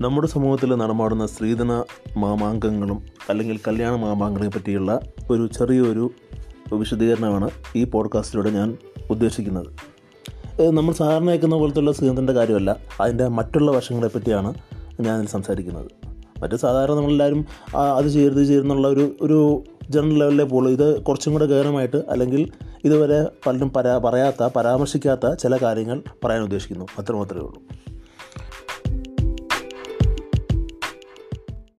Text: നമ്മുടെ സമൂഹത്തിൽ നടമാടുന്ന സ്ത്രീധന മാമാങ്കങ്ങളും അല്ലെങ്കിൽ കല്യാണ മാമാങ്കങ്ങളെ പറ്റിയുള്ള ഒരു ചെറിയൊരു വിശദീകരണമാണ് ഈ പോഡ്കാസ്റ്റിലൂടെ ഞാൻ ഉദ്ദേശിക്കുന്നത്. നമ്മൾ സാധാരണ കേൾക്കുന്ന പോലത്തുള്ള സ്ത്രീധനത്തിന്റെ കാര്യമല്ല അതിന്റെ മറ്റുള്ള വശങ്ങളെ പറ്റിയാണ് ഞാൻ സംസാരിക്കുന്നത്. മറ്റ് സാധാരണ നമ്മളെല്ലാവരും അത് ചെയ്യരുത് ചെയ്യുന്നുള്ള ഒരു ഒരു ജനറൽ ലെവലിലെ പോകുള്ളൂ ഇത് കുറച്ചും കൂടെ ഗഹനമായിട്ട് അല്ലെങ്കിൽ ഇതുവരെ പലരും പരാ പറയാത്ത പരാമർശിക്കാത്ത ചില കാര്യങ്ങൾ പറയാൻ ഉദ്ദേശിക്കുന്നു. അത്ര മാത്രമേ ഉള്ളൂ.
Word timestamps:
നമ്മുടെ 0.00 0.28
സമൂഹത്തിൽ 0.28 0.74
നടമാടുന്ന 0.74 1.26
സ്ത്രീധന 1.26 1.84
മാമാങ്കങ്ങളും 2.16 3.02
അല്ലെങ്കിൽ 3.28 3.60
കല്യാണ 3.68 3.96
മാമാങ്കങ്ങളെ 3.96 4.50
പറ്റിയുള്ള 4.50 5.00
ഒരു 5.30 5.46
ചെറിയൊരു 5.46 6.10
വിശദീകരണമാണ് 6.72 7.50
ഈ 7.76 7.84
പോഡ്കാസ്റ്റിലൂടെ 7.84 8.50
ഞാൻ 8.50 8.76
ഉദ്ദേശിക്കുന്നത്. 9.10 9.66
നമ്മൾ 10.62 10.94
സാധാരണ 10.94 11.30
കേൾക്കുന്ന 11.30 11.56
പോലത്തുള്ള 11.56 11.92
സ്ത്രീധനത്തിന്റെ 11.92 12.32
കാര്യമല്ല 12.32 12.76
അതിന്റെ 13.00 13.28
മറ്റുള്ള 13.28 13.70
വശങ്ങളെ 13.70 14.08
പറ്റിയാണ് 14.08 14.54
ഞാൻ 15.00 15.26
സംസാരിക്കുന്നത്. 15.26 15.90
മറ്റ് 16.42 16.54
സാധാരണ 16.54 16.94
നമ്മളെല്ലാവരും 16.94 17.46
അത് 17.96 18.08
ചെയ്യരുത് 18.08 18.44
ചെയ്യുന്നുള്ള 18.44 18.88
ഒരു 18.88 19.16
ഒരു 19.20 19.64
ജനറൽ 19.90 20.18
ലെവലിലെ 20.18 20.44
പോകുള്ളൂ 20.44 20.72
ഇത് 20.72 21.02
കുറച്ചും 21.02 21.32
കൂടെ 21.32 21.46
ഗഹനമായിട്ട് 21.46 21.96
അല്ലെങ്കിൽ 21.96 22.50
ഇതുവരെ 22.84 23.26
പലരും 23.46 23.72
പരാ 23.72 23.98
പറയാത്ത 23.98 24.48
പരാമർശിക്കാത്ത 24.56 25.34
ചില 25.34 25.56
കാര്യങ്ങൾ 25.56 26.02
പറയാൻ 26.24 26.42
ഉദ്ദേശിക്കുന്നു. 26.42 26.86
അത്ര 26.98 27.12
മാത്രമേ 27.12 27.40
ഉള്ളൂ. 27.40 27.62